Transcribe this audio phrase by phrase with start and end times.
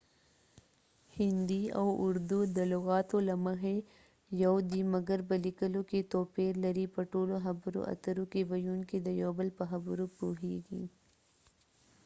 [1.17, 3.77] هندي او اردو د لغاتو له مخی
[4.43, 9.07] یو دي مګر په لیکلو کې توپیر لري :په ټولو خبرو اترو کې ويونکې د
[9.21, 10.83] یو بل په خبرو پوهیږی